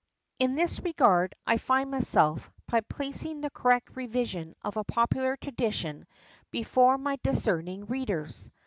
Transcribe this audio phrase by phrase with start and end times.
[0.39, 6.07] In this regard I find myself, by placing the correct revision of a popular tradition
[6.49, 8.49] before my discerning readers.